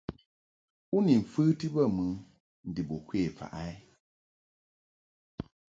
U 0.95 0.97
ni 1.05 1.13
mfəti 1.21 1.67
bə 1.75 1.83
mɨ 1.95 2.05
ndib 2.69 2.89
u 2.97 2.97
kwe 3.07 3.19
faʼ 3.37 3.53
a? 3.61 3.63